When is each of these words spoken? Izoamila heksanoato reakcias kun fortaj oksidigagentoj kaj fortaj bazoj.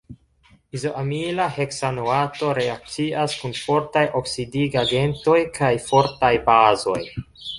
Izoamila 0.77 1.43
heksanoato 1.57 2.49
reakcias 2.59 3.35
kun 3.43 3.53
fortaj 3.65 4.03
oksidigagentoj 4.21 5.39
kaj 5.61 5.73
fortaj 5.91 6.33
bazoj. 6.51 7.01